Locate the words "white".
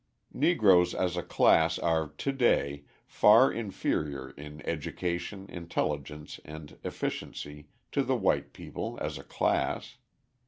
8.15-8.51